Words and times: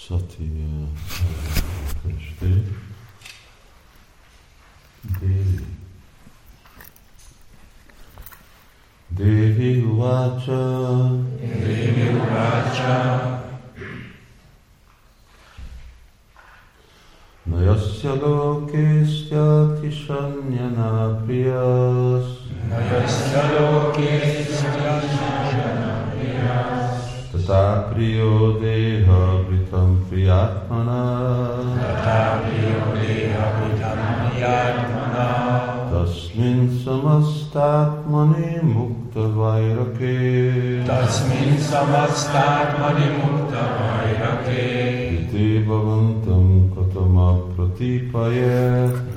Satya 0.00 0.46
eh, 0.46 0.88
Krishna. 2.00 2.56
Devi. 5.20 5.66
Devi 9.10 9.82
Uvacha 9.82 10.62
Devi 11.38 12.06
Uvacha 12.16 13.40
Nayasya 17.46 18.12
lokesya 18.22 19.46
tishanyana 19.80 21.20
priyas 21.26 22.28
Nayasya 22.68 23.42
loke 23.52 23.69
देहात्मना 30.40 31.00
तस्मिन् 35.90 36.78
समस्तात्मने 36.78 38.62
मुक्तवैरके 38.62 40.16
तस्मिन् 40.84 41.58
समस्तात्मने 41.58 43.10
मुक्तवैरके 43.16 44.64
इति 45.14 45.64
भवन्तं 45.68 46.70
कथमप्रतिपय। 46.70 48.40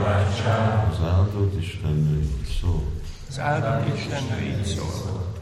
Vacha 0.03 0.89
az 0.91 1.05
áldott 1.05 1.61
Istenről 1.61 2.23
szól. 2.61 2.83
Az 3.29 3.39
áldott 3.39 3.97
Isten 3.97 4.23
így 4.43 4.65
szól. 4.65 5.33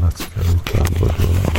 Lecke 0.00 0.40
után 0.54 0.86
vagy 0.98 1.14
valami. 1.16 1.54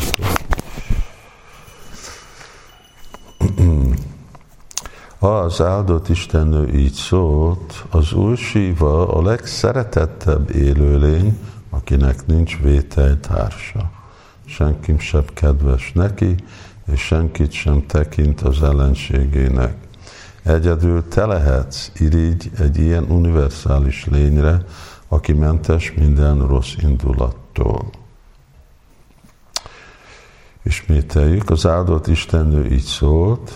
Az 5.20 5.62
áldott 5.62 6.10
Istennő 6.10 6.68
így 6.68 6.94
szólt, 6.94 7.86
az 7.90 8.14
Úr 8.14 8.38
Síva 8.38 9.08
a 9.14 9.22
legszeretettebb 9.22 10.56
élőlény, 10.56 11.40
akinek 11.70 12.26
nincs 12.26 12.58
vételtársa. 12.58 13.92
Senki 14.46 14.96
sem 15.00 15.24
kedves 15.34 15.92
neki, 15.94 16.36
és 16.92 17.02
senkit 17.02 17.52
sem 17.52 17.86
tekint 17.86 18.42
az 18.42 18.64
ellenségének. 18.64 19.85
Egyedül 20.46 21.08
te 21.08 21.26
lehetsz 21.26 21.92
irigy 22.00 22.52
egy 22.60 22.78
ilyen 22.78 23.04
univerzális 23.04 24.06
lényre, 24.06 24.66
aki 25.08 25.34
mentes 25.34 25.94
minden 25.94 26.48
rossz 26.48 26.74
indulattól. 26.82 27.90
Ismételjük, 30.64 31.50
az 31.50 31.66
áldott 31.66 32.08
Istennő 32.08 32.66
így 32.66 32.84
szólt, 32.84 33.52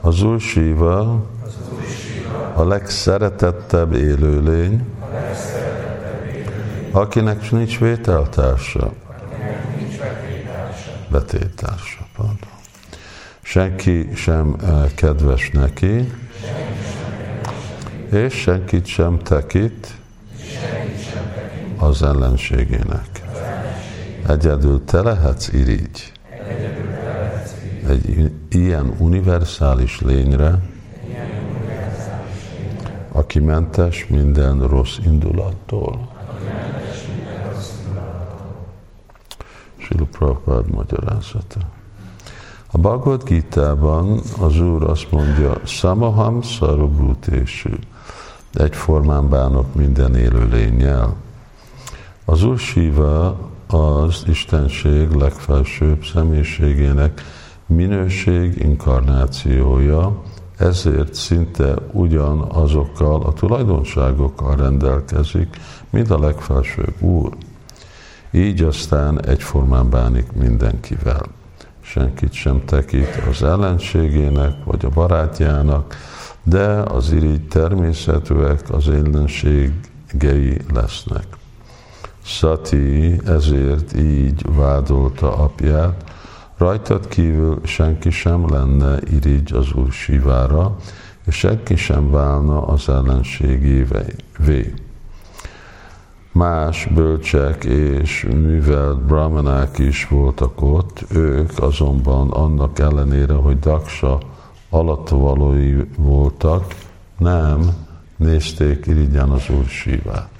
az 0.00 0.22
Úr 0.22 0.40
Síva 0.40 1.26
a 2.54 2.64
legszeretettebb 2.64 3.92
élőlény, 3.92 4.84
akinek 6.90 7.50
nincs 7.50 7.78
vételtársa, 7.78 8.92
betétársa, 11.08 12.06
pardon. 12.16 12.55
Senki 13.46 14.08
sem 14.14 14.56
eh, 14.62 14.84
kedves 14.94 15.50
neki, 15.50 16.12
és 18.10 18.34
senkit 18.34 18.86
sem 18.86 19.18
tekint 19.18 19.96
az 21.76 22.02
ellenségének. 22.02 23.22
Egyedül 24.28 24.84
te 24.84 25.02
lehetsz 25.02 25.48
irigy. 25.52 26.12
Egy 27.88 28.32
ilyen 28.48 28.94
univerzális 28.98 30.00
lényre, 30.00 30.58
aki 33.12 33.38
mentes 33.38 34.06
minden 34.06 34.68
rossz 34.68 34.96
indulattól. 35.04 36.08
Srila 39.76 40.04
Prabhupád 40.04 40.70
magyarázata. 40.70 41.60
A 42.70 42.78
Bhagavad 42.78 43.22
Gita-ban 43.24 44.20
az 44.40 44.60
Úr 44.60 44.82
azt 44.82 45.10
mondja, 45.10 45.60
Samaham 45.64 46.42
Sarabhutésű, 46.42 47.72
egyformán 48.52 49.28
bánok 49.28 49.74
minden 49.74 50.14
élő 50.14 50.48
lényel. 50.48 51.14
Az 52.24 52.44
Úr 52.44 52.58
Shiva 52.58 53.38
az 53.66 54.22
Istenség 54.26 55.10
legfelsőbb 55.10 56.04
személyiségének 56.04 57.22
minőség 57.66 58.58
inkarnációja, 58.62 60.22
ezért 60.56 61.14
szinte 61.14 61.74
ugyanazokkal 61.92 63.22
a 63.22 63.32
tulajdonságokkal 63.32 64.56
rendelkezik, 64.56 65.56
mint 65.90 66.10
a 66.10 66.18
legfelsőbb 66.18 67.02
Úr. 67.02 67.32
Így 68.30 68.62
aztán 68.62 69.24
egyformán 69.24 69.90
bánik 69.90 70.32
mindenkivel. 70.32 71.35
Senkit 71.88 72.32
sem 72.32 72.64
tekint 72.64 73.22
az 73.30 73.42
ellenségének 73.42 74.64
vagy 74.64 74.84
a 74.84 74.88
barátjának, 74.88 75.94
de 76.42 76.66
az 76.68 77.12
irigy 77.12 77.48
természetűek 77.48 78.70
az 78.70 78.88
ellenségei 78.88 80.60
lesznek. 80.74 81.26
Sati 82.22 83.20
ezért 83.26 83.96
így 83.96 84.42
vádolta 84.54 85.36
apját, 85.36 86.04
rajtad 86.56 87.08
kívül 87.08 87.60
senki 87.64 88.10
sem 88.10 88.50
lenne 88.50 88.98
irigy 89.10 89.52
az 89.52 89.72
úr 89.72 89.92
Sivára, 89.92 90.76
és 91.26 91.34
senki 91.34 91.76
sem 91.76 92.10
válna 92.10 92.66
az 92.66 92.88
ellenségévé. 92.88 94.04
Más 96.36 96.86
bölcsek 96.94 97.64
és 97.64 98.26
művelt 98.30 99.02
brahmanák 99.02 99.78
is 99.78 100.08
voltak 100.08 100.62
ott, 100.62 101.04
ők 101.08 101.50
azonban 101.58 102.30
annak 102.30 102.78
ellenére, 102.78 103.32
hogy 103.32 103.58
Daksa 103.58 104.18
alatvalói 104.70 105.74
voltak, 105.96 106.74
nem 107.18 107.60
nézték 108.16 108.86
irigyen 108.86 109.30
az 109.30 109.50
úr 109.50 109.64
Sivát. 109.64 110.30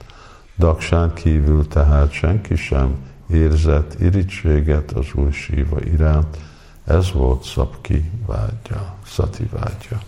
Daksán 0.58 1.12
kívül 1.14 1.68
tehát 1.68 2.10
senki 2.10 2.56
sem 2.56 2.96
érzett 3.30 4.00
irítséget 4.00 4.92
az 4.92 5.06
úr 5.14 5.32
Siva 5.32 5.80
iránt, 5.80 6.36
ez 6.84 7.12
volt 7.12 7.42
Szapki 7.42 8.10
vágya, 8.26 8.94
Szati 9.06 9.48
vágya. 9.52 10.00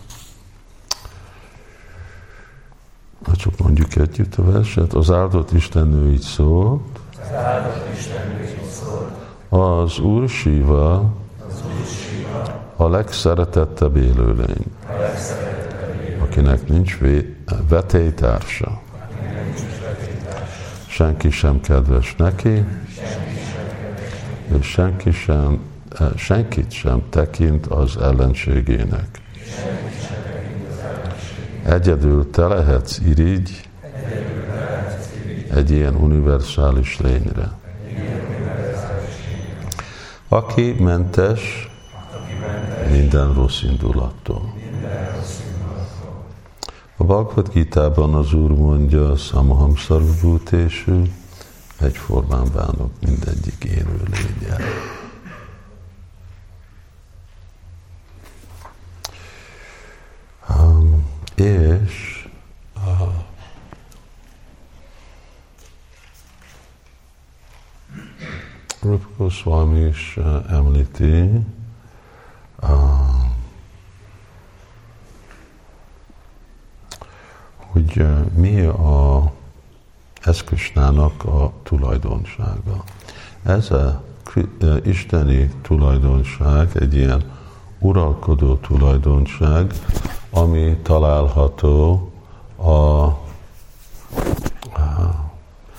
Ha 3.23 3.35
csak 3.35 3.57
mondjuk 3.59 3.95
együtt 3.95 4.35
a 4.35 4.43
verset, 4.51 4.93
az 4.93 5.11
áldott 5.11 5.51
Istennő 5.51 6.11
így 6.11 6.21
szólt, 6.21 6.81
Az 7.21 7.33
áldott 7.35 7.87
Isten 7.97 8.39
így 8.41 8.69
szól. 8.69 9.11
az 9.49 9.99
Úr 9.99 10.29
Siva 10.29 10.93
Az 11.47 11.61
Úr 11.65 11.85
Siva, 11.85 12.43
a 12.75 12.87
legszeretettebb 12.89 13.95
élőlény, 13.97 14.65
a 14.87 14.99
legszeretettebb 14.99 16.21
akinek 16.21 16.67
nincs 16.67 16.97
vé- 16.97 17.35
vetélytársa. 17.69 18.81
akinek 19.11 19.45
nincs 19.45 19.59
vetétársa. 19.81 20.45
Senki 20.87 21.29
sem 21.29 21.61
kedves 21.61 22.15
neki, 22.15 22.63
és 24.59 24.65
senki 24.67 25.11
sem, 25.11 25.59
eh, 25.99 26.07
senkit 26.15 26.71
sem 26.71 27.03
tekint 27.09 27.65
az 27.67 27.97
ellenségének. 27.97 29.07
senki 29.33 29.95
sem 29.99 30.21
tekint 30.23 30.67
az 30.71 30.77
ellenség. 30.83 31.49
Egyedül 31.69 32.29
te 32.29 32.47
lehetsz 32.47 32.97
irigy 32.97 33.69
egy 35.53 35.71
ilyen 35.71 35.95
univerzális 35.95 36.99
lényre. 36.99 37.51
Aki 40.27 40.75
mentes 40.79 41.69
minden 42.91 43.33
rossz 43.33 43.61
indulattól. 43.63 44.53
A 46.97 47.03
Bhagavad 47.03 47.49
Gita-ban 47.53 48.13
az 48.13 48.33
Úr 48.33 48.51
mondja, 48.51 49.15
Samaham 49.15 49.75
Sarvabhutésű, 49.75 51.01
egyformán 51.79 52.45
bánok 52.55 52.91
mindegyik 53.05 53.63
élő 53.63 54.01
lényel. 54.11 54.57
És 61.39 62.27
uh, 62.75 63.13
Rupa 68.81 69.07
Goswami 69.17 69.79
is 69.79 70.17
uh, 70.17 70.51
említi, 70.51 71.29
uh, 72.61 72.69
hogy 77.57 77.99
uh, 77.99 78.31
mi 78.33 78.61
a 78.61 79.31
ez 80.21 80.43
Krisnának 80.43 81.23
a 81.23 81.53
tulajdonsága. 81.63 82.83
Ez 83.43 83.71
a 83.71 84.03
isteni 84.83 85.51
tulajdonság, 85.61 86.69
egy 86.73 86.95
ilyen 86.95 87.23
uralkodó 87.79 88.55
tulajdonság, 88.55 89.73
ami 90.31 90.77
található 90.81 92.09
a, 92.55 92.69
a 92.71 93.17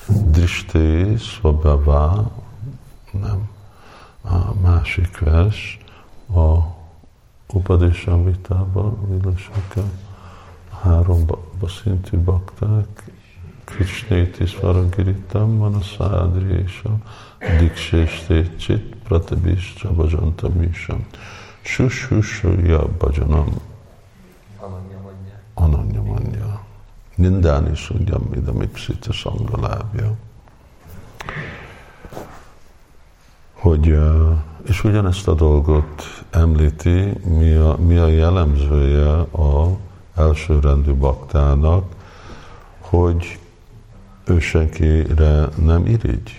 Drishti 0.07 1.17
Svabhava, 1.17 2.31
nem, 3.13 3.49
a 4.23 4.55
másik 4.63 5.19
vers, 5.19 5.79
a 6.35 6.79
Upadeshamritában, 7.53 8.99
Vilasaka, 9.09 9.83
három 10.83 11.27
szintű 11.83 12.19
bakták, 12.19 13.11
Krishnéti 13.65 14.47
Svaragiritam, 14.47 15.51
Manasádrésha, 15.51 16.97
Diksésté 17.59 18.57
Csit, 18.57 18.97
Pratabis, 19.05 19.75
Csabazsantamisam. 19.75 21.07
Sushushuya 21.63 22.89
Bhajanam. 22.99 23.70
Nindani 27.21 27.75
Sunyam 27.75 28.33
Idamipsita 28.35 29.13
Sangalábja. 29.13 30.13
Hogy, 33.53 33.99
és 34.63 34.85
ugyanezt 34.85 35.29
a 35.29 35.35
dolgot 35.35 36.25
említi, 36.31 37.13
mi 37.25 37.53
a, 37.53 37.77
mi 37.77 37.97
a 37.97 38.07
jellemzője 38.07 39.11
a 39.21 39.77
elsőrendű 40.17 40.93
baktának, 40.93 41.95
hogy 42.81 43.39
ő 44.25 44.39
senkire 44.39 45.49
nem 45.65 45.87
irigy, 45.87 46.33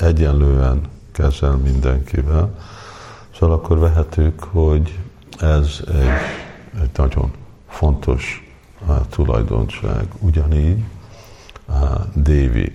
egyenlően 0.00 0.80
kezel 1.12 1.56
mindenkivel. 1.56 2.58
Szóval 3.38 3.56
akkor 3.56 3.78
vehetük, 3.78 4.42
hogy 4.42 4.98
ez 5.38 5.80
egy, 5.88 6.80
egy 6.82 6.90
nagyon 6.96 7.32
fontos 7.68 8.43
tulajdonság. 9.10 10.08
Ugyanígy 10.18 10.84
Dévi, 12.14 12.72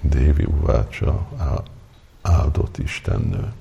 Dévi 0.00 0.44
Uvácsa, 0.44 1.26
áldott 2.22 2.78
Istennő. 2.78 3.52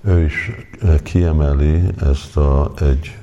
Ő 0.00 0.24
is 0.24 0.50
kiemeli 1.02 1.82
ezt 2.00 2.36
a 2.36 2.72
egy 2.80 3.18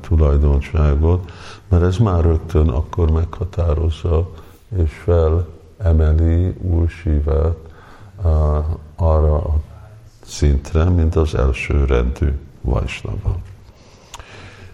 tulajdonságot, 0.00 1.32
mert 1.68 1.82
ez 1.82 1.96
már 1.96 2.24
rögtön 2.24 2.68
akkor 2.68 3.10
meghatározza 3.10 4.30
és 4.76 4.92
felemeli 4.92 6.54
új 6.60 6.86
sívet 6.86 7.56
arra 8.96 9.36
a 9.36 9.60
szintre, 10.24 10.84
mint 10.84 11.16
az 11.16 11.34
első 11.34 11.84
rendű 11.84 12.30
Vajsnava. 12.60 13.36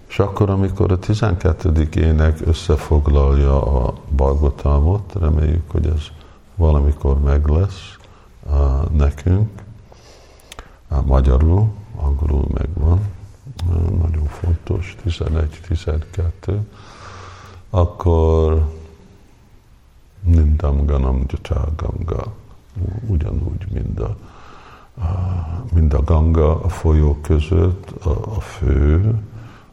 És 0.09 0.19
akkor, 0.19 0.51
amikor 0.51 0.93
a 0.93 0.99
12. 0.99 1.89
ének 1.95 2.41
összefoglalja 2.47 3.87
a 3.87 3.95
Balgotámot, 4.17 5.13
reméljük, 5.21 5.71
hogy 5.71 5.87
ez 5.87 6.03
valamikor 6.55 7.21
meg 7.21 7.47
lesz 7.47 7.97
uh, 8.47 8.91
nekünk, 8.91 9.63
uh, 10.91 11.05
magyarul, 11.05 11.69
angolul 11.97 12.47
megvan, 12.53 13.01
nagyon 14.01 14.27
fontos, 14.27 14.97
11-12, 15.05 16.59
akkor 17.71 18.67
Nindam 20.21 20.87
Ganam 20.87 21.27
Ganga, 21.77 22.33
ugyanúgy, 23.07 23.67
mint 23.73 24.01
a, 24.01 24.17
a, 24.99 25.07
mind 25.73 25.93
a 25.93 26.03
ganga 26.03 26.63
a 26.63 26.69
folyó 26.69 27.19
között, 27.23 28.05
a, 28.05 28.37
a 28.37 28.41
fő, 28.41 29.15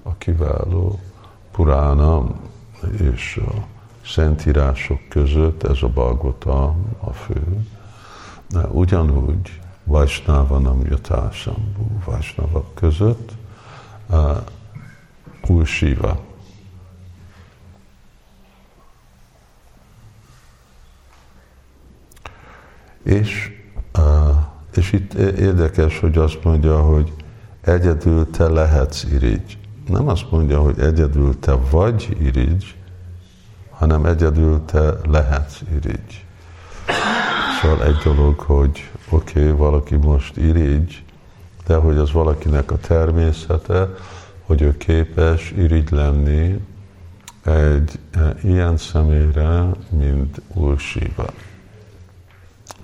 a 0.04 0.18
kiváló 0.18 1.00
Puránam 1.52 2.36
és 3.00 3.42
a 3.48 3.66
szentírások 4.06 5.00
között, 5.10 5.64
ez 5.64 5.78
a 5.82 5.88
Balgota 5.88 6.76
a 7.00 7.12
fő. 7.12 7.68
De 8.50 8.68
ugyanúgy 8.68 9.62
Vajsnávanam 9.84 10.86
Jatásambú, 10.86 12.02
Vajsnavak 12.06 12.76
között, 12.76 13.32
uh, 14.10 14.38
És, 23.04 23.52
és 24.76 24.92
itt 24.92 25.14
érdekes, 25.14 26.00
hogy 26.00 26.18
azt 26.18 26.44
mondja, 26.44 26.82
hogy 26.82 27.14
egyedül 27.62 28.30
te 28.30 28.50
lehetsz 28.50 29.04
irigy. 29.04 29.58
Nem 29.88 30.08
azt 30.08 30.32
mondja, 30.32 30.60
hogy 30.60 30.80
egyedül 30.80 31.40
te 31.40 31.52
vagy 31.52 32.18
irigy, 32.20 32.76
hanem 33.70 34.06
egyedül 34.06 34.66
te 34.66 34.94
lehetsz 35.10 35.62
irigy. 35.76 36.26
Szóval 37.62 37.86
egy 37.86 37.98
dolog, 38.04 38.40
hogy 38.40 38.92
oké, 39.10 39.40
okay, 39.40 39.52
valaki 39.52 39.96
most 39.96 40.38
irigy, 40.38 41.04
de 41.66 41.76
hogy 41.76 41.98
az 41.98 42.12
valakinek 42.12 42.72
a 42.72 42.78
természete, 42.78 43.90
hogy 44.46 44.62
ő 44.62 44.78
képes 44.78 45.52
irigy 45.58 45.92
lenni 45.92 46.60
egy 47.44 48.00
e, 48.12 48.36
ilyen 48.44 48.78
személyre, 48.78 49.66
mint 49.90 50.42
Úr 50.54 50.80
Siva 50.80 51.26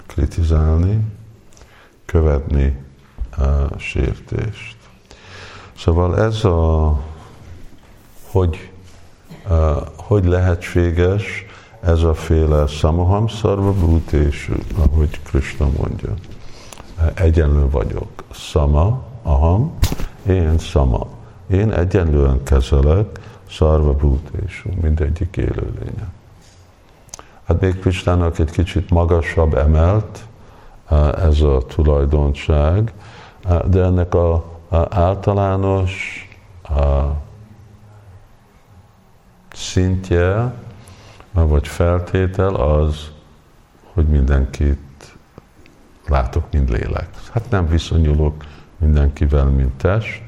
kritizálni, 0.06 1.00
követni 2.06 2.78
a 3.38 3.78
sértést. 3.78 4.79
Szóval 5.80 6.20
ez 6.20 6.44
a, 6.44 7.00
hogy, 8.32 8.72
a, 9.48 9.54
hogy 9.96 10.26
lehetséges 10.26 11.46
ez 11.82 12.04
a 12.04 12.14
féle 12.14 12.68
samaham 12.68 13.28
szarva 13.28 13.74
bhutésű, 13.74 14.54
ahogy 14.78 15.22
Krishna 15.24 15.70
mondja. 15.78 16.14
Egyenlő 17.14 17.70
vagyok. 17.70 18.24
Sama, 18.32 19.02
aham, 19.24 19.78
én 20.28 20.58
sama. 20.58 21.08
Én 21.48 21.72
egyenlően 21.72 22.44
kezelek 22.44 23.20
szarva 23.50 23.94
bhutésű, 23.94 24.70
mindegyik 24.82 25.38
élőlényet. 25.38 26.12
Hát 27.44 27.62
még 27.62 27.80
Kristának 27.80 28.40
egy 28.40 28.52
kicsit 28.52 28.90
magasabb 28.90 29.54
emelt 29.54 30.20
ez 31.26 31.42
a 31.42 31.58
tulajdonság, 31.68 32.94
de 33.66 33.84
ennek 33.84 34.14
a, 34.14 34.59
általános 34.90 36.24
szintje, 39.52 40.54
vagy 41.32 41.68
feltétel 41.68 42.56
az, 42.56 43.12
hogy 43.94 44.08
mindenkit 44.08 45.18
látok, 46.08 46.44
mint 46.52 46.70
lélek. 46.70 47.10
Hát 47.32 47.50
nem 47.50 47.68
viszonyulok 47.68 48.46
mindenkivel, 48.78 49.46
mint 49.46 49.74
test, 49.74 50.22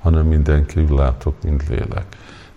hanem 0.00 0.26
mindenki 0.26 0.86
látok, 0.94 1.42
mint 1.42 1.68
lélek. 1.68 2.06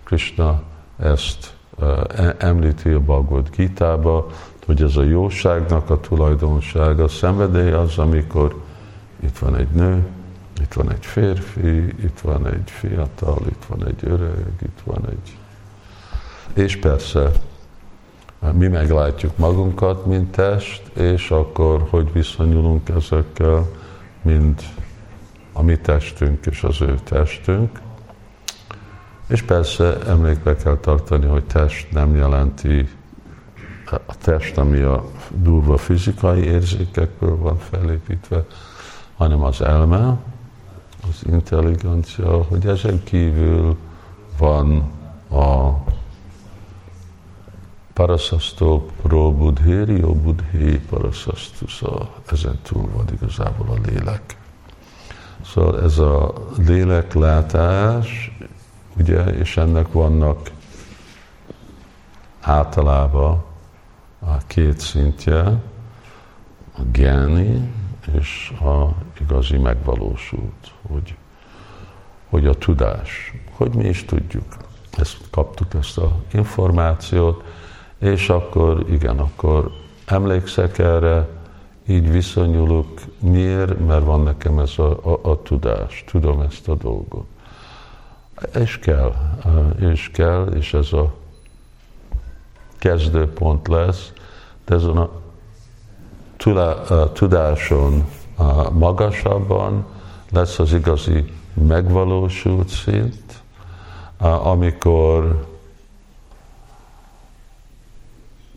Krishna 0.04 0.62
ezt 0.96 1.56
E, 1.80 2.34
említi 2.38 2.90
a 2.90 3.00
Bhagavad 3.00 3.48
Gita-ba, 3.50 4.26
hogy 4.66 4.82
ez 4.82 4.96
a 4.96 5.02
jóságnak 5.02 5.90
a 5.90 6.00
tulajdonsága, 6.00 7.04
a 7.04 7.08
szenvedély 7.08 7.70
az, 7.70 7.98
amikor 7.98 8.62
itt 9.20 9.38
van 9.38 9.56
egy 9.56 9.68
nő, 9.68 10.06
itt 10.62 10.72
van 10.72 10.90
egy 10.90 11.06
férfi, 11.06 11.84
itt 11.84 12.20
van 12.20 12.46
egy 12.46 12.70
fiatal, 12.70 13.42
itt 13.48 13.64
van 13.68 13.86
egy 13.86 14.00
öreg, 14.02 14.46
itt 14.62 14.80
van 14.84 15.08
egy... 15.08 15.36
És 16.54 16.76
persze 16.76 17.30
mi 18.52 18.68
meglátjuk 18.68 19.36
magunkat, 19.36 20.06
mint 20.06 20.30
test, 20.30 20.82
és 20.96 21.30
akkor 21.30 21.86
hogy 21.90 22.12
viszonyulunk 22.12 22.88
ezekkel, 22.88 23.68
mint 24.22 24.62
a 25.52 25.62
mi 25.62 25.76
testünk 25.76 26.46
és 26.46 26.62
az 26.62 26.80
ő 26.80 26.94
testünk. 27.04 27.80
És 29.26 29.42
persze 29.42 29.98
emlékbe 30.06 30.56
kell 30.56 30.76
tartani, 30.76 31.26
hogy 31.26 31.44
test 31.44 31.92
nem 31.92 32.16
jelenti 32.16 32.88
a 34.06 34.18
test, 34.18 34.58
ami 34.58 34.80
a 34.80 35.04
durva 35.30 35.76
fizikai 35.76 36.42
érzékekből 36.44 37.36
van 37.36 37.58
felépítve, 37.58 38.44
hanem 39.16 39.42
az 39.42 39.60
elme, 39.60 40.18
az 41.08 41.22
intelligencia, 41.26 42.42
hogy 42.42 42.66
ezen 42.66 43.02
kívül 43.04 43.76
van 44.38 44.90
a 45.30 45.70
paraszasztó 47.92 48.90
pro 49.02 49.32
budhéri, 49.32 50.02
o 50.02 50.14
budhé 50.14 50.76
paraszasztusza, 50.76 52.10
ezen 52.30 52.58
túl 52.62 52.90
van 52.94 53.04
igazából 53.12 53.68
a 53.68 53.88
lélek. 53.88 54.36
Szóval 55.44 55.82
ez 55.82 55.98
a 55.98 56.32
léleklátás 56.66 58.38
ugye, 58.96 59.24
és 59.24 59.56
ennek 59.56 59.92
vannak 59.92 60.50
általában 62.40 63.44
a 64.18 64.36
két 64.46 64.80
szintje, 64.80 65.40
a 66.76 66.80
gyáni 66.92 67.81
és 68.20 68.52
a 68.60 68.88
igazi 69.20 69.56
megvalósult, 69.56 70.72
hogy, 70.90 71.14
hogy 72.28 72.46
a 72.46 72.54
tudás, 72.54 73.32
hogy 73.50 73.74
mi 73.74 73.84
is 73.84 74.04
tudjuk. 74.04 74.56
Ezt 74.98 75.16
kaptuk, 75.30 75.74
ezt 75.74 75.98
a 75.98 76.16
információt, 76.32 77.44
és 77.98 78.28
akkor 78.28 78.84
igen, 78.90 79.18
akkor 79.18 79.70
emlékszek 80.04 80.78
erre, 80.78 81.28
így 81.86 82.10
viszonyulok. 82.10 82.88
Miért? 83.18 83.86
Mert 83.86 84.04
van 84.04 84.22
nekem 84.22 84.58
ez 84.58 84.78
a, 84.78 85.12
a, 85.12 85.30
a 85.30 85.42
tudás, 85.42 86.04
tudom 86.06 86.40
ezt 86.40 86.68
a 86.68 86.74
dolgot. 86.74 87.26
És 88.54 88.78
kell, 88.78 89.14
és 89.78 90.10
kell, 90.10 90.46
és 90.46 90.74
ez 90.74 90.92
a 90.92 91.14
kezdőpont 92.78 93.68
lesz, 93.68 94.12
de 94.64 94.74
ezen 94.74 94.96
a 94.96 95.10
tudáson 97.12 98.04
magasabban 98.72 99.84
lesz 100.30 100.58
az 100.58 100.72
igazi 100.72 101.32
megvalósult 101.54 102.68
szint, 102.68 103.42
amikor 104.18 105.50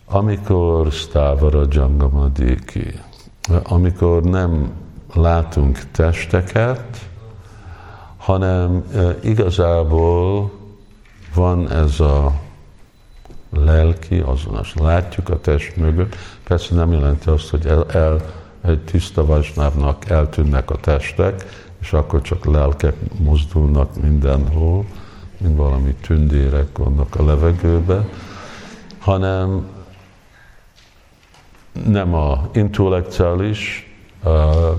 amikor 0.07 0.91
Stavara 0.91 1.63
Jangamadiki, 1.69 2.99
amikor 3.63 4.23
nem 4.23 4.71
látunk 5.13 5.79
testeket, 5.91 7.09
hanem 8.17 8.83
igazából 9.23 10.51
van 11.33 11.71
ez 11.71 11.99
a 11.99 12.33
lelki 13.49 14.19
azonos. 14.19 14.73
Látjuk 14.73 15.29
a 15.29 15.39
test 15.39 15.75
mögött, 15.75 16.15
persze 16.47 16.75
nem 16.75 16.91
jelenti 16.91 17.29
azt, 17.29 17.49
hogy 17.49 17.65
el, 17.65 17.85
el 17.91 18.21
egy 18.61 18.79
tiszta 18.79 19.25
vasnávnak 19.25 20.09
eltűnnek 20.09 20.71
a 20.71 20.75
testek, 20.75 21.45
és 21.81 21.93
akkor 21.93 22.21
csak 22.21 22.45
lelkek 22.45 22.95
mozdulnak 23.19 24.01
mindenhol, 24.01 24.85
mint 25.37 25.57
valami 25.57 25.93
tündérek 25.93 26.77
vannak 26.77 27.15
a 27.15 27.25
levegőbe, 27.25 28.05
hanem 28.99 29.67
nem 31.85 32.13
a 32.13 32.49
intellektuális 32.53 33.93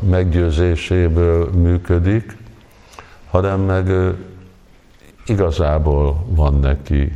meggyőzéséből 0.00 1.50
működik, 1.50 2.36
hanem 3.30 3.60
meg 3.60 4.14
igazából 5.26 6.24
van 6.28 6.54
neki 6.54 7.12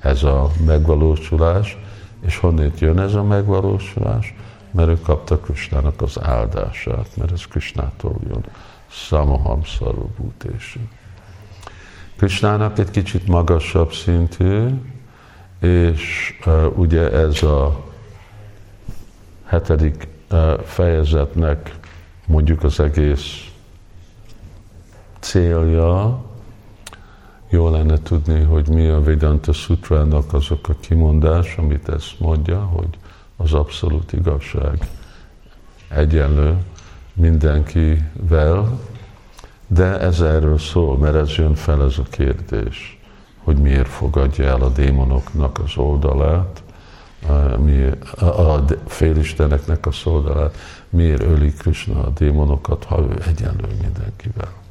ez 0.00 0.22
a 0.22 0.50
megvalósulás, 0.66 1.78
és 2.24 2.38
honnét 2.38 2.78
jön 2.78 2.98
ez 2.98 3.14
a 3.14 3.22
megvalósulás? 3.22 4.34
Mert 4.70 4.88
ő 4.88 5.00
kapta 5.00 5.38
Krisnának 5.38 6.02
az 6.02 6.20
áldását, 6.22 7.16
mert 7.16 7.32
ez 7.32 7.46
Krisnától 7.46 8.16
jön. 8.28 8.44
Samaham 8.86 9.64
Sarvabhutesu. 9.64 10.80
Krisnának 12.16 12.78
egy 12.78 12.90
kicsit 12.90 13.26
magasabb 13.26 13.92
szintű, 13.92 14.66
és 15.60 16.34
uh, 16.46 16.78
ugye 16.78 17.10
ez 17.10 17.42
a 17.42 17.84
hetedik 19.44 20.08
uh, 20.30 20.60
fejezetnek 20.60 21.74
mondjuk 22.26 22.62
az 22.62 22.80
egész 22.80 23.48
célja, 25.20 26.24
jó 27.48 27.70
lenne 27.70 28.02
tudni, 28.02 28.42
hogy 28.42 28.68
mi 28.68 28.86
a 28.86 29.02
Vedanta 29.02 29.52
Sutrának 29.52 30.32
azok 30.32 30.68
a 30.68 30.74
kimondás, 30.80 31.56
amit 31.56 31.88
ezt 31.88 32.20
mondja, 32.20 32.60
hogy 32.60 32.98
az 33.36 33.52
abszolút 33.52 34.12
igazság 34.12 34.88
egyenlő 35.88 36.56
mindenkivel, 37.12 38.78
de 39.66 40.00
ez 40.00 40.20
erről 40.20 40.58
szól, 40.58 40.98
mert 40.98 41.14
ez 41.14 41.30
jön 41.30 41.54
fel 41.54 41.82
ez 41.82 41.98
a 41.98 42.02
kérdés, 42.10 42.98
hogy 43.44 43.56
miért 43.56 43.88
fogadja 43.88 44.44
el 44.44 44.60
a 44.60 44.68
démonoknak 44.68 45.58
az 45.58 45.76
oldalát, 45.76 46.62
a 48.20 48.64
félisteneknek 48.86 49.86
a 49.86 49.90
oldalát, 50.04 50.56
miért 50.88 51.22
öli 51.22 51.52
Krishna 51.52 52.04
a 52.04 52.10
démonokat, 52.10 52.84
ha 52.84 53.00
ő 53.00 53.22
egyenlő 53.28 53.66
mindenkivel. 53.82 54.63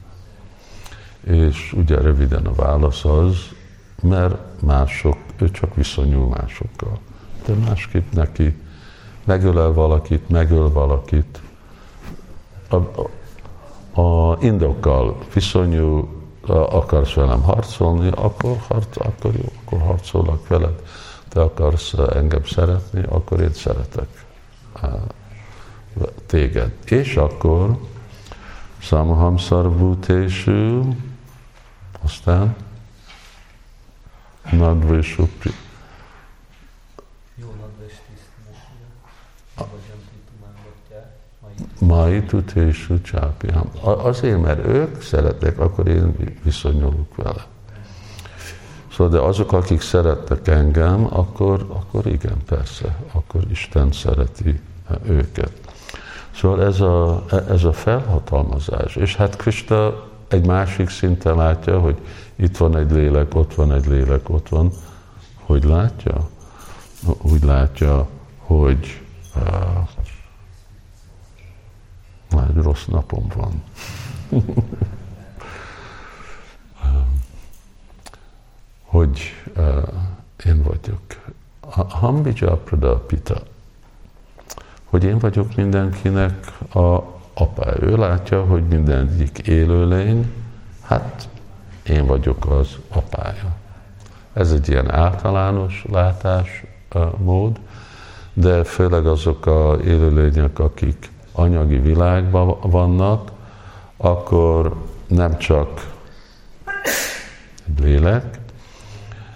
És 1.24 1.74
ugye 1.78 2.02
röviden 2.02 2.46
a 2.46 2.54
válasz 2.54 3.06
az, 3.06 3.38
mert 4.02 4.62
mások, 4.62 5.18
ő 5.38 5.52
csak 5.52 5.76
viszonyul 5.76 6.28
másokkal. 6.28 7.00
De 7.46 7.54
másképp 7.54 8.12
neki 8.14 8.56
megölel 9.24 9.74
valakit, 9.74 10.30
megöl 10.30 10.72
valakit. 10.72 11.42
A, 12.70 12.76
a, 12.76 13.10
a 14.02 14.38
indokkal 14.42 15.18
viszonyul, 15.34 16.08
akarsz 16.48 17.14
velem 17.14 17.42
harcolni, 17.42 18.10
akkor, 18.16 18.58
harc, 18.68 18.98
akkor 18.98 19.34
jó, 19.36 19.52
akkor 19.66 19.80
harcolok 19.80 20.48
veled. 20.48 20.82
Te 21.28 21.42
akarsz 21.42 21.94
engem 21.94 22.44
szeretni, 22.46 23.04
akkor 23.10 23.40
én 23.40 23.54
szeretek 23.54 24.26
téged. 26.26 26.72
És 26.86 27.16
akkor 27.16 27.78
Samaham 28.78 29.38
Sarvutésű, 29.38 30.80
aztán 32.04 32.56
Nadvésupri. 34.52 35.52
Jó 37.36 37.54
nadvés 37.60 38.02
Mai 41.80 42.24
tutésú 42.24 43.02
csápiám. 43.02 43.70
Azért, 43.82 44.42
mert 44.42 44.66
ők 44.68 45.02
szeretnek, 45.02 45.60
akkor 45.60 45.88
én 45.88 46.16
viszonyulok 46.44 47.16
vele. 47.16 47.46
Szóval, 48.92 49.10
de 49.10 49.20
azok, 49.20 49.52
akik 49.52 49.82
szeretnek 49.82 50.48
engem, 50.48 51.08
akkor, 51.10 51.66
akkor 51.70 52.06
igen, 52.08 52.38
persze, 52.46 52.98
akkor 53.12 53.42
Isten 53.50 53.92
szereti 53.92 54.60
őket. 55.06 55.52
Szóval 56.36 56.64
ez 56.64 56.80
a, 56.80 57.26
ez 57.50 57.64
a 57.64 57.74
felhatalmazás. 57.74 58.96
És 58.96 59.16
hát 59.16 59.36
Krista 59.36 60.08
egy 60.34 60.46
másik 60.46 60.90
szinten 60.90 61.36
látja, 61.36 61.80
hogy 61.80 61.98
itt 62.36 62.58
van 62.58 62.78
egy 62.78 62.92
lélek, 62.92 63.36
ott 63.36 63.54
van 63.54 63.72
egy 63.72 63.86
lélek, 63.86 64.30
ott 64.30 64.50
van. 64.50 64.72
Hogy 65.36 65.64
látja? 65.64 66.30
Úgy 67.22 67.44
látja, 67.44 68.08
hogy 68.38 69.02
uh, 72.32 72.42
egy 72.48 72.56
rossz 72.56 72.86
napom 72.86 73.28
van. 73.36 73.64
hogy 78.86 79.20
uh, 79.58 79.88
én 80.46 80.64
vagyok. 80.64 81.02
Hambija 81.90 82.58
Pita, 83.08 83.42
hogy 84.84 85.04
én 85.04 85.18
vagyok 85.18 85.56
mindenkinek 85.56 86.52
a 86.76 87.13
apája. 87.34 87.82
Ő 87.82 87.96
látja, 87.96 88.44
hogy 88.44 88.68
mindegyik 88.68 89.38
élőlény, 89.48 90.32
hát 90.82 91.30
én 91.84 92.06
vagyok 92.06 92.50
az 92.50 92.78
apája. 92.90 93.56
Ez 94.34 94.52
egy 94.52 94.70
ilyen 94.70 94.92
általános 94.92 95.86
látásmód, 95.92 97.60
de 98.34 98.64
főleg 98.64 99.06
azok 99.06 99.46
a 99.46 99.78
élőlények, 99.84 100.60
akik 100.60 101.12
anyagi 101.32 101.78
világban 101.78 102.58
vannak, 102.62 103.32
akkor 103.98 104.76
nem 105.08 105.38
csak 105.38 105.92
lélek, 107.82 108.40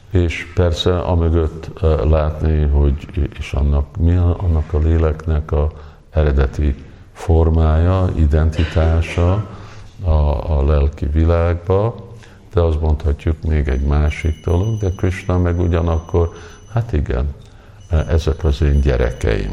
és 0.10 0.52
persze 0.56 1.00
amögött 1.00 1.80
látni, 2.04 2.62
hogy 2.62 3.30
és 3.40 3.54
annak, 3.54 3.98
mi 3.98 4.16
annak 4.16 4.74
a 4.74 4.78
léleknek 4.78 5.52
a 5.52 5.72
eredeti 6.10 6.76
formája, 7.18 8.10
identitása 8.16 9.46
a, 10.04 10.58
a 10.58 10.66
lelki 10.66 11.06
világba, 11.06 11.96
de 12.54 12.62
azt 12.62 12.82
mondhatjuk 12.82 13.42
még 13.42 13.68
egy 13.68 13.82
másik 13.82 14.46
dolog, 14.46 14.78
de 14.78 14.90
Krishna 14.90 15.38
meg 15.38 15.60
ugyanakkor, 15.60 16.34
hát 16.74 16.94
igen, 16.94 17.34
ezek 17.90 18.44
az 18.44 18.62
én 18.62 18.82
gyerekeim. 18.82 19.52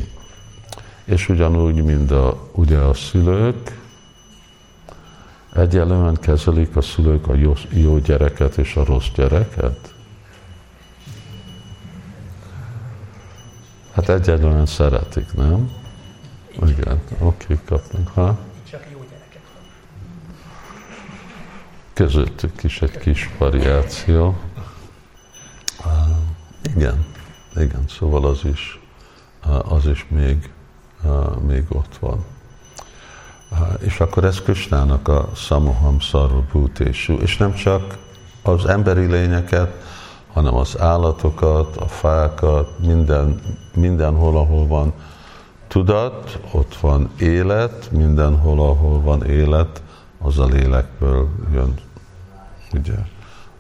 És 1.05 1.29
ugyanúgy, 1.29 1.85
mint 1.85 2.11
a, 2.11 2.49
ugye 2.53 2.79
a 2.79 2.95
szülők, 2.95 3.81
egyelően 5.55 6.15
kezelik 6.21 6.77
a 6.77 6.81
szülők 6.81 7.29
a 7.29 7.35
jó, 7.35 7.53
jó 7.71 7.99
gyereket 7.99 8.57
és 8.57 8.77
a 8.77 8.85
rossz 8.85 9.09
gyereket? 9.15 9.95
Hát 13.93 14.09
egyelően 14.09 14.67
szeretik, 14.67 15.35
nem? 15.35 15.84
Igen, 16.63 17.01
oké, 17.19 17.59
kapunk. 17.65 18.09
Ha? 18.09 18.39
Csak 18.71 18.87
jó 18.93 18.99
gyerekek 18.99 19.43
Közöttük 21.93 22.63
is 22.63 22.83
egy 22.83 22.99
kis 22.99 23.31
variáció. 23.39 24.37
Igen. 26.75 27.07
igen, 27.57 27.85
szóval 27.89 28.25
az 28.25 28.45
is, 28.45 28.81
az 29.69 29.87
is 29.87 30.07
még, 30.09 30.51
még 31.47 31.65
ott 31.69 31.97
van. 32.01 32.25
És 33.81 34.01
akkor 34.01 34.25
ez 34.25 34.43
Kösnának 34.43 35.09
a 35.09 35.31
Samoham 35.35 36.01
Sarvabhutésú, 36.01 37.15
és 37.15 37.37
nem 37.37 37.55
csak 37.55 37.99
az 38.43 38.67
emberi 38.67 39.07
lényeket, 39.07 39.83
hanem 40.33 40.55
az 40.55 40.79
állatokat, 40.79 41.77
a 41.77 41.89
fákat, 41.89 42.79
minden, 42.79 43.41
mindenhol, 43.75 44.37
ahol 44.37 44.67
van 44.67 44.93
tudat, 45.75 46.39
ott 46.51 46.77
van 46.77 47.11
élet, 47.19 47.91
mindenhol, 47.91 48.61
ahol 48.61 49.01
van 49.01 49.25
élet, 49.25 49.83
az 50.19 50.39
a 50.39 50.45
lélekből 50.45 51.29
jön. 51.53 51.75
Ugye? 52.73 52.95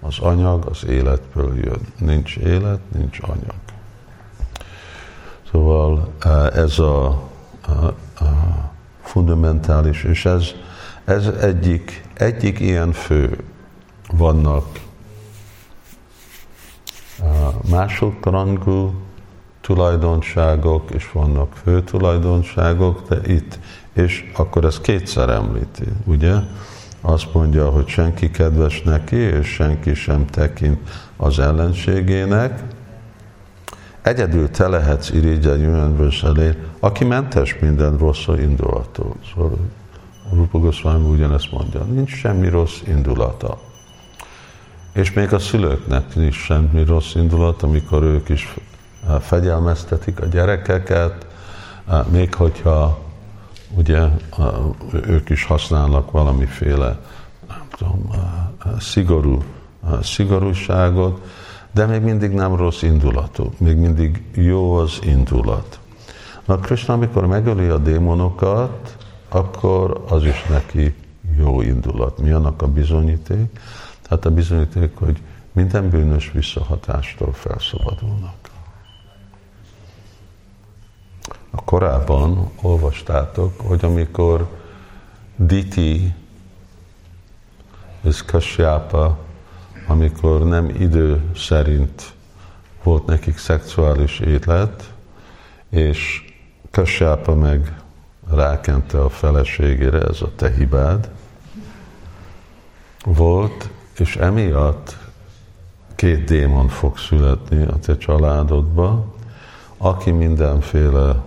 Az 0.00 0.18
anyag 0.18 0.66
az 0.66 0.84
életből 0.86 1.58
jön. 1.58 1.80
Nincs 1.98 2.36
élet, 2.36 2.80
nincs 2.92 3.18
anyag. 3.20 3.54
Szóval 5.50 6.08
eh, 6.20 6.46
ez 6.46 6.78
a, 6.78 7.06
a, 7.66 7.70
a 8.24 8.70
fundamentális, 9.02 10.02
és 10.04 10.24
ez, 10.24 10.48
ez 11.04 11.26
egyik, 11.26 12.04
egyik 12.14 12.60
ilyen 12.60 12.92
fő. 12.92 13.44
Vannak 14.10 14.66
eh, 17.20 17.26
másodrangú 17.70 19.03
tulajdonságok, 19.64 20.90
és 20.90 21.12
vannak 21.12 21.52
fő 21.64 21.82
tulajdonságok, 21.82 23.08
de 23.08 23.32
itt, 23.32 23.58
és 23.92 24.30
akkor 24.36 24.64
ez 24.64 24.80
kétszer 24.80 25.28
említi, 25.28 25.84
ugye? 26.04 26.34
Azt 27.00 27.34
mondja, 27.34 27.70
hogy 27.70 27.88
senki 27.88 28.30
kedves 28.30 28.82
neki, 28.82 29.16
és 29.16 29.46
senki 29.46 29.94
sem 29.94 30.26
tekint 30.26 30.78
az 31.16 31.38
ellenségének. 31.38 32.62
Egyedül 34.02 34.50
te 34.50 34.68
lehetsz 34.68 35.10
irigyen 35.10 35.58
jönbös 35.58 36.22
elé, 36.22 36.58
aki 36.80 37.04
mentes 37.04 37.58
minden 37.58 37.96
rossz 37.96 38.26
indulattól. 38.26 39.16
Szóval 39.32 39.58
Rupa 40.32 40.58
Goswami 40.58 41.10
ugyanezt 41.10 41.52
mondja, 41.52 41.80
nincs 41.80 42.10
semmi 42.10 42.48
rossz 42.48 42.80
indulata. 42.86 43.58
És 44.92 45.12
még 45.12 45.32
a 45.32 45.38
szülőknek 45.38 46.14
nincs 46.14 46.34
semmi 46.34 46.84
rossz 46.84 47.14
indulat, 47.14 47.62
amikor 47.62 48.02
ők 48.02 48.28
is 48.28 48.54
fegyelmeztetik 49.20 50.20
a 50.20 50.26
gyerekeket, 50.26 51.26
még 52.10 52.34
hogyha 52.34 52.98
ugye 53.76 54.00
ők 54.92 55.30
is 55.30 55.44
használnak 55.44 56.10
valamiféle 56.10 56.98
nem 57.48 57.66
tudom, 57.76 58.10
szigorú 58.78 59.42
szigorúságot, 60.02 61.20
de 61.72 61.86
még 61.86 62.02
mindig 62.02 62.30
nem 62.30 62.56
rossz 62.56 62.82
indulatú, 62.82 63.52
még 63.58 63.76
mindig 63.76 64.22
jó 64.34 64.74
az 64.74 64.98
indulat. 65.02 65.78
Na 66.44 66.58
Krishna, 66.58 66.94
amikor 66.94 67.26
megöli 67.26 67.68
a 67.68 67.78
démonokat, 67.78 68.96
akkor 69.28 70.04
az 70.08 70.24
is 70.24 70.44
neki 70.48 70.94
jó 71.38 71.60
indulat. 71.60 72.18
Mi 72.18 72.30
annak 72.30 72.62
a 72.62 72.66
bizonyíték? 72.66 73.60
Hát 74.08 74.24
a 74.24 74.30
bizonyíték, 74.30 74.96
hogy 74.96 75.22
minden 75.52 75.90
bűnös 75.90 76.30
visszahatástól 76.32 77.32
felszabadulnak. 77.32 78.34
A 81.56 81.64
korábban 81.64 82.50
olvastátok, 82.62 83.60
hogy 83.60 83.84
amikor 83.84 84.48
Diti 85.36 86.14
és 88.00 88.24
Kasyapa, 88.24 89.18
amikor 89.86 90.44
nem 90.44 90.68
idő 90.68 91.22
szerint 91.36 92.12
volt 92.82 93.06
nekik 93.06 93.38
szexuális 93.38 94.18
élet, 94.18 94.92
és 95.68 96.24
Kasyapa 96.70 97.34
meg 97.34 97.80
rákente 98.30 99.00
a 99.00 99.08
feleségére, 99.08 100.00
ez 100.00 100.22
a 100.22 100.30
te 100.36 100.50
hibád, 100.50 101.10
volt, 103.04 103.68
és 103.98 104.16
emiatt 104.16 104.96
két 105.94 106.24
démon 106.24 106.68
fog 106.68 106.98
születni 106.98 107.62
a 107.62 107.78
te 107.78 107.96
családodba, 107.96 109.14
aki 109.76 110.10
mindenféle 110.10 111.22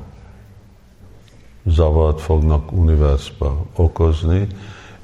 zavart 1.67 2.21
fognak 2.21 2.71
univerzba 2.71 3.65
okozni, 3.75 4.47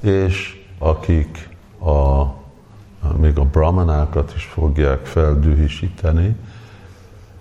és 0.00 0.62
akik 0.78 1.48
a, 1.80 2.24
még 3.16 3.38
a 3.38 3.44
brahmanákat 3.44 4.32
is 4.36 4.44
fogják 4.44 5.06
feldühisíteni, 5.06 6.36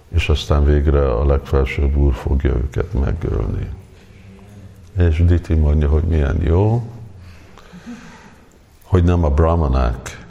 és 0.10 0.30
aztán 0.30 0.66
végre 0.66 1.12
a 1.12 1.26
legfelsőbb 1.26 1.96
úr 1.96 2.14
fogja 2.14 2.56
őket 2.56 2.94
megölni. 2.94 3.70
És 4.98 5.24
Diti 5.26 5.54
mondja, 5.54 5.90
hogy 5.90 6.04
milyen 6.04 6.42
jó, 6.42 6.84
hogy 8.84 9.04
nem 9.04 9.24
a 9.24 9.30
brahmanák 9.30 10.26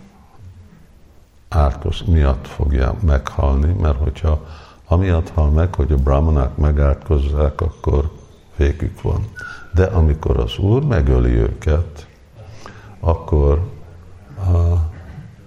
árkoz 1.48 2.02
miatt 2.07 2.46
fogja 2.46 2.94
meghalni, 3.07 3.72
mert 3.81 3.98
hogyha 3.98 4.46
amiatt 4.87 5.28
hal 5.28 5.50
meg, 5.50 5.74
hogy 5.74 5.92
a 5.92 5.96
brahmanák 5.96 6.57
megátkozzák, 6.57 7.61
akkor 7.61 8.11
végük 8.56 9.02
van. 9.02 9.24
De 9.74 9.84
amikor 9.84 10.36
az 10.38 10.58
Úr 10.58 10.84
megöli 10.84 11.30
őket, 11.30 12.06
akkor 13.00 13.70
a 14.36 14.90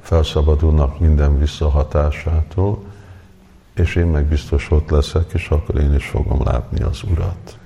felszabadulnak 0.01 0.99
minden 0.99 1.39
visszahatásától, 1.39 2.83
és 3.75 3.95
én 3.95 4.05
meg 4.05 4.25
biztos 4.25 4.71
ott 4.71 4.89
leszek, 4.89 5.33
és 5.33 5.49
akkor 5.49 5.79
én 5.79 5.93
is 5.93 6.05
fogom 6.05 6.43
látni 6.43 6.81
az 6.81 7.03
Urat. 7.11 7.57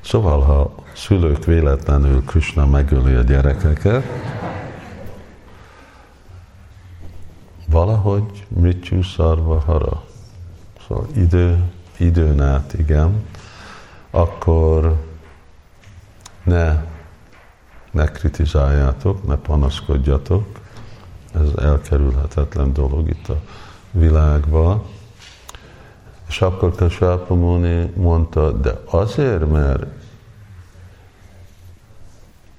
Szóval, 0.00 0.40
ha 0.40 0.74
szülők 0.94 1.44
véletlenül 1.44 2.24
Krishna 2.24 2.66
megöli 2.66 3.14
a 3.14 3.22
gyerekeket, 3.22 4.04
valahogy 7.70 8.46
mit 8.48 8.94
szarva 9.02 9.58
hara. 9.58 10.04
Szóval 10.86 11.06
idő, 11.16 11.62
időn 11.98 12.40
át, 12.40 12.72
igen, 12.72 13.24
akkor 14.10 14.96
ne, 16.42 16.84
ne 17.90 18.04
kritizáljátok, 18.04 19.26
ne 19.26 19.36
panaszkodjatok, 19.36 20.46
ez 21.34 21.64
elkerülhetetlen 21.64 22.72
dolog 22.72 23.08
itt 23.08 23.28
a 23.28 23.40
világban. 23.90 24.82
És 26.28 26.40
akkor 26.40 26.74
Kasvápa 26.74 27.34
Muni 27.34 27.92
mondta, 27.96 28.52
de 28.52 28.80
azért, 28.84 29.50
mert 29.50 29.86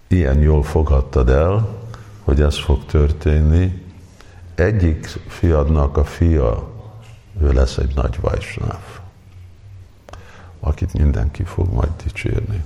ilyen 0.08 0.40
jól 0.40 0.64
fogadtad 0.64 1.30
el, 1.30 1.68
hogy 2.24 2.42
ez 2.42 2.58
fog 2.58 2.86
történni, 2.86 3.86
egyik 4.56 5.06
fiadnak 5.28 5.98
a 5.98 6.04
fia, 6.04 6.70
ő 7.42 7.52
lesz 7.52 7.78
egy 7.78 7.96
nagy 7.96 8.20
vajsnáv 8.22 8.99
akit 10.60 10.94
mindenki 10.94 11.44
fog 11.44 11.74
majd 11.74 11.92
dicsérni. 12.04 12.64